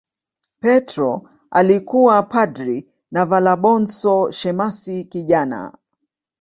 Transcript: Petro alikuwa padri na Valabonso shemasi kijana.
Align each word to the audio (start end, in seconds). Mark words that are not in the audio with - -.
Petro 0.61 1.29
alikuwa 1.51 2.23
padri 2.23 2.87
na 3.11 3.25
Valabonso 3.25 4.31
shemasi 4.31 5.03
kijana. 5.05 5.77